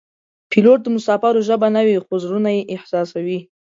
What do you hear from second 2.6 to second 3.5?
احساسوي.